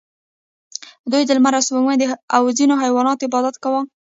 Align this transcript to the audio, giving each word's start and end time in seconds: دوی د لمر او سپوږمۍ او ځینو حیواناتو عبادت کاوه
دوی 1.11 1.23
د 1.25 1.29
لمر 1.37 1.53
او 1.57 1.65
سپوږمۍ 1.67 1.95
او 2.35 2.43
ځینو 2.57 2.73
حیواناتو 2.83 3.27
عبادت 3.27 3.55
کاوه 3.63 3.81